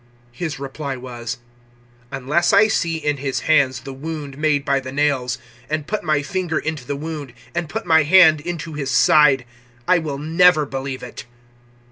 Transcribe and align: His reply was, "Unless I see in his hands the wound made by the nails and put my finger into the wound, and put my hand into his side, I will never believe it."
His 0.31 0.57
reply 0.57 0.95
was, 0.97 1.37
"Unless 2.11 2.53
I 2.53 2.67
see 2.67 2.97
in 2.97 3.17
his 3.17 3.41
hands 3.41 3.81
the 3.81 3.93
wound 3.93 4.35
made 4.35 4.65
by 4.65 4.79
the 4.79 4.91
nails 4.91 5.37
and 5.69 5.85
put 5.85 6.03
my 6.03 6.23
finger 6.23 6.57
into 6.57 6.83
the 6.87 6.95
wound, 6.95 7.33
and 7.53 7.69
put 7.69 7.85
my 7.85 8.01
hand 8.01 8.41
into 8.41 8.73
his 8.73 8.89
side, 8.89 9.45
I 9.87 9.99
will 9.99 10.17
never 10.17 10.65
believe 10.65 11.03
it." 11.03 11.25